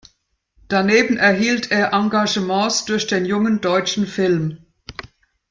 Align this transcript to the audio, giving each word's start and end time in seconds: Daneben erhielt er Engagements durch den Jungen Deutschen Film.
Daneben 0.67 1.17
erhielt 1.17 1.69
er 1.69 1.93
Engagements 1.93 2.85
durch 2.85 3.05
den 3.05 3.23
Jungen 3.23 3.61
Deutschen 3.61 4.07
Film. 4.07 4.65